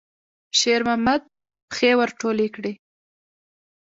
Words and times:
شېرمحمد 0.59 1.21
پښې 1.71 1.91
ور 1.97 2.09
ټولې 2.19 2.47
کړې. 2.55 2.73